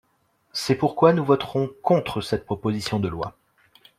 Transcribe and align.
C’est 0.51 0.73
pourquoi 0.73 1.13
nous 1.13 1.23
voterons 1.23 1.69
contre 1.83 2.21
cette 2.21 2.45
proposition 2.47 2.99
de 2.99 3.07
loi. 3.07 3.35